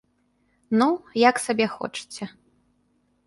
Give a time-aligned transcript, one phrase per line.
[0.81, 0.87] Ну,
[1.29, 2.25] як сабе хочаце.